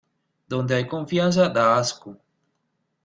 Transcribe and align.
Donde 0.49 0.73
hay 0.73 0.87
confianza, 0.87 1.47
da 1.47 1.77
asco. 1.77 2.17